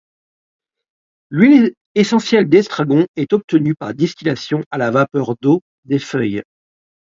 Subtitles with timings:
[1.29, 6.41] L'huile essentielle d'estragon est obtenue par distillation à la vapeur d'eau des feuilles.